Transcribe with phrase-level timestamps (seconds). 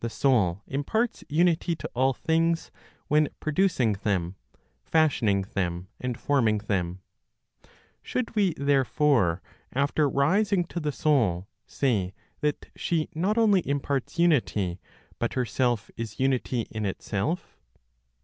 [0.00, 2.72] The soul imparts unity to all things
[3.06, 4.34] when producing them,
[4.82, 7.02] fashioning them, and forming them.
[8.02, 9.40] Should we, therefore,
[9.72, 14.80] after rising to the Soul, say that she not only imparts unity,
[15.20, 17.60] but herself is unity in itself?